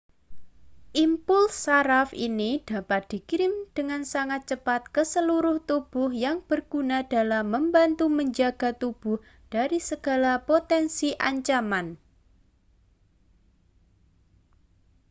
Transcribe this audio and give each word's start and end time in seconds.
impuls 1.05 1.53
saraf 1.65 2.09
ini 2.27 2.51
dapat 2.69 3.01
dikirim 3.11 3.53
dengan 3.77 4.01
sangat 4.13 4.41
cepat 4.49 4.81
ke 4.95 5.03
seluruh 5.13 5.57
tubuh 5.69 6.09
yang 6.25 6.37
berguna 6.49 6.97
dalam 7.13 7.45
membantu 7.55 8.05
menjaga 8.17 8.69
tubuh 8.81 9.17
dari 9.53 9.77
segala 9.89 10.33
potensi 10.49 11.09
ancaman 11.29 11.87